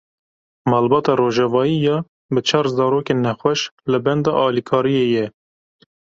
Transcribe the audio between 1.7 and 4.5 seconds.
ya bi çar zarokên nexweş li benda